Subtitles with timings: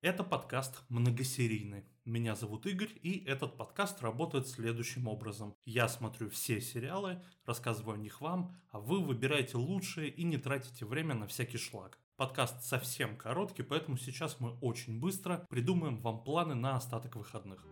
[0.00, 1.84] Это подкаст многосерийный.
[2.04, 5.56] Меня зовут Игорь, и этот подкаст работает следующим образом.
[5.64, 10.86] Я смотрю все сериалы, рассказываю о них вам, а вы выбираете лучшие и не тратите
[10.86, 11.98] время на всякий шлак.
[12.16, 17.66] Подкаст совсем короткий, поэтому сейчас мы очень быстро придумаем вам планы на остаток выходных.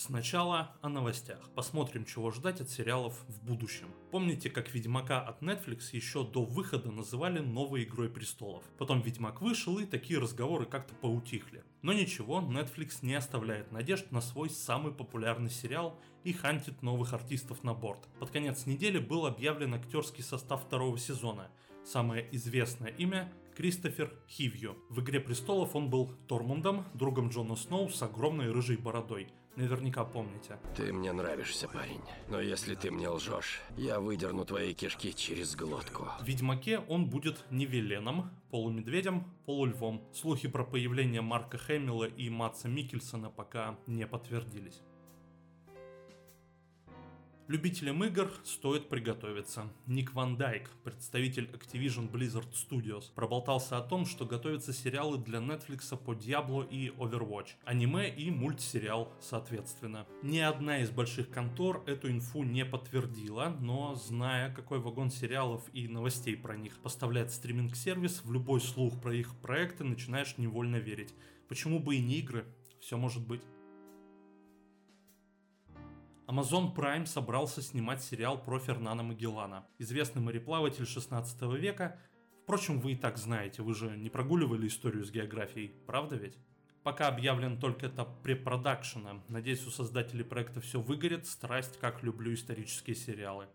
[0.00, 1.50] Сначала о новостях.
[1.54, 3.88] Посмотрим, чего ждать от сериалов в будущем.
[4.10, 8.64] Помните, как Ведьмака от Netflix еще до выхода называли новой Игрой Престолов?
[8.78, 11.62] Потом Ведьмак вышел и такие разговоры как-то поутихли.
[11.82, 17.62] Но ничего, Netflix не оставляет надежд на свой самый популярный сериал и хантит новых артистов
[17.62, 18.08] на борт.
[18.18, 21.50] Под конец недели был объявлен актерский состав второго сезона.
[21.84, 24.78] Самое известное имя Кристофер Хивью.
[24.88, 29.28] В «Игре престолов» он был Тормундом, другом Джона Сноу с огромной рыжей бородой.
[29.56, 30.58] Наверняка помните.
[30.76, 32.00] Ты мне нравишься, парень.
[32.28, 36.08] Но если ты мне лжешь, я выдерну твои кишки через глотку.
[36.20, 40.02] В «Ведьмаке» он будет не Веленом, полумедведем, полульвом.
[40.14, 44.82] Слухи про появление Марка Хэмилла и Матса Микельсона пока не подтвердились.
[47.50, 49.68] Любителям игр стоит приготовиться.
[49.88, 55.96] Ник Ван Дайк, представитель Activision Blizzard Studios, проболтался о том, что готовятся сериалы для Netflix
[55.96, 60.06] по Diablo и Overwatch, аниме и мультсериал соответственно.
[60.22, 65.88] Ни одна из больших контор эту инфу не подтвердила, но зная, какой вагон сериалов и
[65.88, 71.12] новостей про них поставляет стриминг-сервис, в любой слух про их проекты начинаешь невольно верить.
[71.48, 72.46] Почему бы и не игры?
[72.78, 73.42] Все может быть.
[76.30, 81.98] Amazon Prime собрался снимать сериал про Фернана Магеллана, известный мореплаватель 16 века.
[82.44, 86.38] Впрочем, вы и так знаете, вы же не прогуливали историю с географией, правда ведь?
[86.84, 89.24] Пока объявлен только этап препродакшена.
[89.26, 91.26] Надеюсь, у создателей проекта все выгорит.
[91.26, 93.48] Страсть, как люблю исторические сериалы.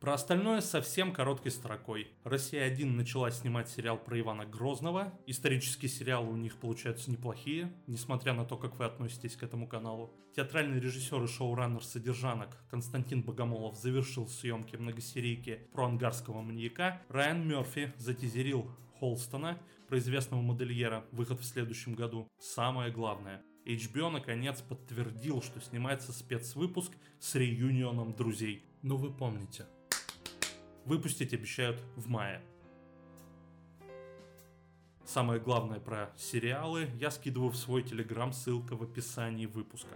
[0.00, 2.08] Про остальное совсем короткой строкой.
[2.24, 5.12] Россия-1 начала снимать сериал про Ивана Грозного.
[5.26, 10.14] Исторические сериалы у них получаются неплохие, несмотря на то, как вы относитесь к этому каналу.
[10.34, 17.02] Театральный режиссер и шоураннер содержанок Константин Богомолов завершил съемки многосерийки про ангарского маньяка.
[17.10, 22.26] Райан Мерфи затизерил Холстона, про известного модельера, выход в следующем году.
[22.38, 28.64] Самое главное, HBO наконец подтвердил, что снимается спецвыпуск с реюнионом друзей.
[28.82, 29.66] Ну вы помните,
[30.84, 32.42] Выпустить обещают в мае.
[35.04, 39.94] Самое главное про сериалы я скидываю в свой телеграм, ссылка в описании выпуска.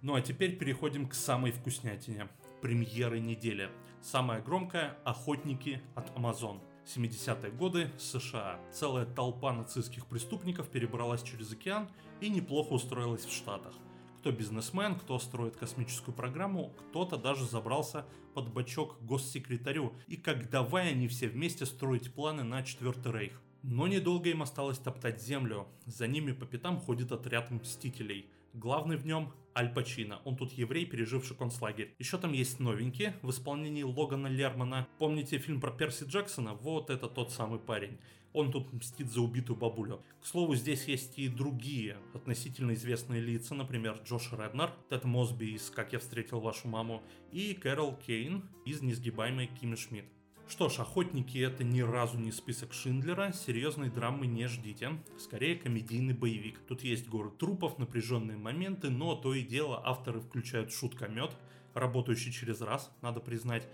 [0.00, 2.28] Ну а теперь переходим к самой вкуснятине.
[2.62, 3.70] Премьеры недели.
[4.00, 6.60] Самая громкая– «Охотники» от Amazon.
[6.86, 8.58] 70-е годы США.
[8.72, 11.88] Целая толпа нацистских преступников перебралась через океан
[12.20, 13.74] и неплохо устроилась в Штатах–
[14.28, 19.94] кто бизнесмен, кто строит космическую программу, кто-то даже забрался под бачок госсекретарю.
[20.06, 23.40] И как давай они все вместе строить планы на Четвертый Рейх.
[23.62, 25.66] Но недолго им осталось топтать землю.
[25.86, 28.28] За ними по пятам ходит отряд мстителей.
[28.52, 30.20] Главный в нем Аль Пачино.
[30.26, 31.94] Он тут еврей, переживший концлагерь.
[31.98, 34.86] Еще там есть новенькие в исполнении Логана Лермана.
[34.98, 36.52] Помните фильм про Перси Джексона?
[36.52, 37.98] Вот это тот самый парень.
[38.32, 40.02] Он тут мстит за убитую бабулю.
[40.20, 45.70] К слову, здесь есть и другие относительно известные лица, например, Джош Реднер, Тед Мосби из
[45.70, 47.02] «Как я встретил вашу маму»
[47.32, 50.06] и Кэрол Кейн из «Несгибаемой Кимми Шмидт».
[50.48, 56.14] Что ж, «Охотники»— это ни разу не список Шиндлера, серьезной драмы не ждите, скорее комедийный
[56.14, 56.58] боевик.
[56.66, 61.32] Тут есть горы трупов, напряженные моменты, но то и дело авторы включают шуткомет,
[61.74, 63.68] работающий через раз, надо признать,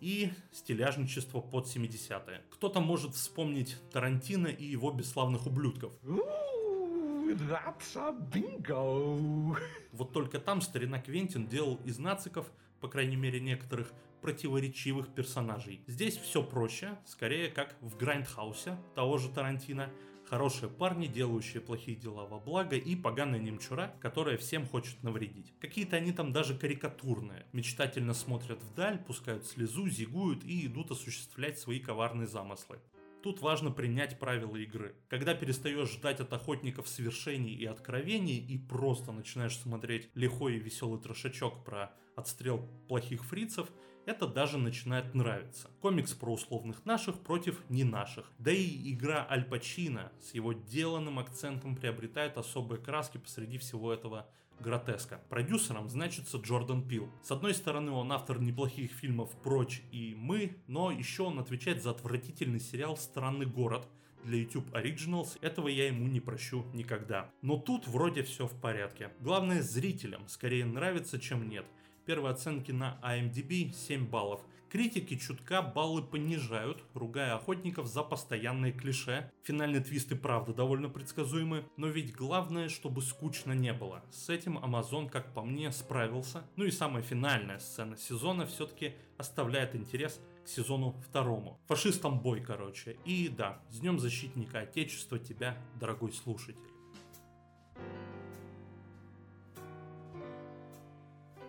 [0.00, 2.42] и стиляжничество под 70-е.
[2.50, 5.92] Кто-то может вспомнить Тарантино и его бесславных ублюдков.
[6.02, 9.56] That's a bingo.
[9.92, 12.50] Вот только там старина Квентин делал из нациков,
[12.80, 15.80] по крайней мере некоторых, противоречивых персонажей.
[15.86, 19.90] Здесь все проще, скорее как в Грайндхаусе того же Тарантино.
[20.30, 25.52] Хорошие парни, делающие плохие дела во благо, и поганая немчура, которая всем хочет навредить.
[25.58, 27.46] Какие-то они там даже карикатурные.
[27.52, 32.78] Мечтательно смотрят вдаль, пускают слезу, зигуют и идут осуществлять свои коварные замыслы.
[33.24, 34.94] Тут важно принять правила игры.
[35.08, 41.00] Когда перестаешь ждать от охотников свершений и откровений и просто начинаешь смотреть лихой и веселый
[41.00, 43.68] трошачок про отстрел плохих фрицев,
[44.06, 45.70] это даже начинает нравиться.
[45.80, 48.30] Комикс про условных наших против не наших.
[48.38, 54.28] Да и игра Аль Пачино с его деланным акцентом приобретает особые краски посреди всего этого
[54.58, 55.20] гротеска.
[55.28, 57.10] Продюсером значится Джордан Пил.
[57.22, 61.90] С одной стороны, он автор неплохих фильмов «Прочь» и «Мы», но еще он отвечает за
[61.90, 63.88] отвратительный сериал «Странный город»,
[64.24, 67.30] для YouTube Originals, этого я ему не прощу никогда.
[67.42, 69.10] Но тут вроде все в порядке.
[69.20, 71.64] Главное зрителям скорее нравится, чем нет.
[72.10, 74.40] Первые оценки на IMDb 7 баллов.
[74.68, 79.30] Критики чутка баллы понижают, ругая охотников за постоянные клише.
[79.44, 84.02] Финальный твист и правда довольно предсказуемый, но ведь главное, чтобы скучно не было.
[84.10, 86.42] С этим Amazon, как по мне, справился.
[86.56, 91.60] Ну и самая финальная сцена сезона все-таки оставляет интерес к сезону второму.
[91.68, 92.96] Фашистам бой, короче.
[93.04, 96.69] И да, с Днем Защитника Отечества тебя, дорогой слушатель.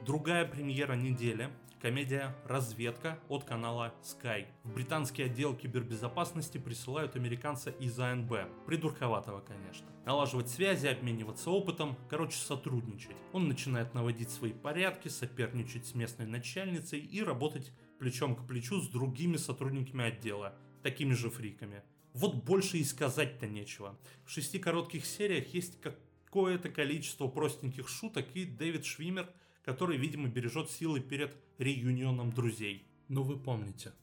[0.05, 4.47] Другая премьера недели Комедия «Разведка» от канала Sky.
[4.63, 8.65] В британский отдел кибербезопасности присылают американца из АНБ.
[8.65, 9.85] Придурковатого, конечно.
[10.05, 13.15] Налаживать связи, обмениваться опытом, короче, сотрудничать.
[13.31, 18.87] Он начинает наводить свои порядки, соперничать с местной начальницей и работать плечом к плечу с
[18.87, 21.83] другими сотрудниками отдела, такими же фриками.
[22.13, 23.99] Вот больше и сказать-то нечего.
[24.25, 29.29] В шести коротких сериях есть какое-то количество простеньких шуток, и Дэвид Швимер–
[29.63, 32.85] который, видимо, бережет силы перед реюнионом друзей.
[33.07, 33.93] Но вы помните.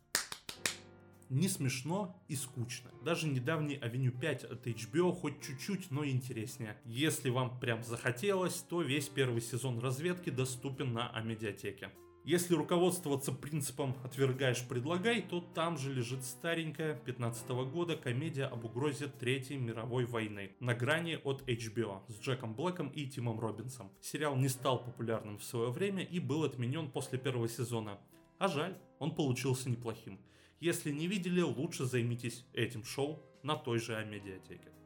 [1.30, 2.90] Не смешно и скучно.
[3.04, 6.78] Даже недавний Авеню 5 от HBO хоть чуть-чуть, но интереснее.
[6.86, 11.90] Если вам прям захотелось, то весь первый сезон разведки доступен на Амедиатеке.
[12.24, 19.06] Если руководствоваться принципом «отвергаешь, предлагай», то там же лежит старенькая 15 года комедия об угрозе
[19.06, 23.90] Третьей мировой войны на грани от HBO с Джеком Блэком и Тимом Робинсом.
[24.02, 27.98] Сериал не стал популярным в свое время и был отменен после первого сезона.
[28.38, 30.20] А жаль, он получился неплохим.
[30.60, 34.77] Если не видели, лучше займитесь этим шоу на той же Амедиатеке.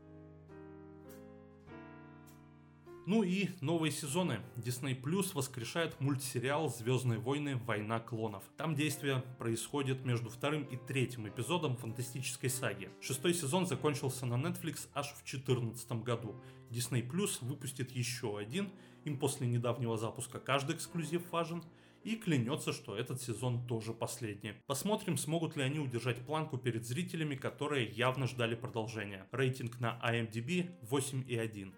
[3.05, 4.41] Ну и новые сезоны.
[4.57, 7.57] Disney Plus воскрешает мультсериал «Звездные войны.
[7.57, 8.45] Война клонов».
[8.57, 12.91] Там действие происходит между вторым и третьим эпизодом фантастической саги.
[13.01, 16.41] Шестой сезон закончился на Netflix аж в 2014 году.
[16.71, 18.71] Disney Plus выпустит еще один,
[19.05, 21.65] им после недавнего запуска каждый эксклюзив важен,
[22.05, 24.55] и клянется, что этот сезон тоже последний.
[24.67, 29.27] Посмотрим, смогут ли они удержать планку перед зрителями, которые явно ждали продолжения.
[29.33, 31.73] Рейтинг на IMDb 8,1.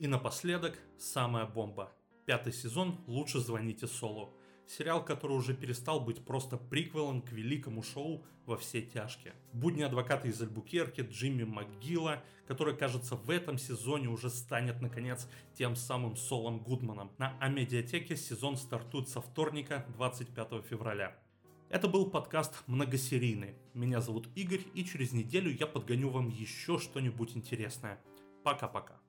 [0.00, 1.92] И напоследок, самая бомба.
[2.24, 4.32] Пятый сезон «Лучше звоните Солу».
[4.66, 9.34] Сериал, который уже перестал быть просто приквелом к великому шоу «Во все тяжкие».
[9.52, 15.76] Будни адвоката из Альбукерки Джимми МcГилла, который, кажется, в этом сезоне уже станет, наконец, тем
[15.76, 17.12] самым Солом Гудманом.
[17.18, 21.14] На Амедиатеке сезон стартует со вторника, 25 февраля.
[21.68, 23.54] Это был подкаст многосерийный.
[23.74, 28.00] Меня зовут Игорь, и через неделю я подгоню вам еще что-нибудь интересное.
[28.44, 28.99] Пока-пока.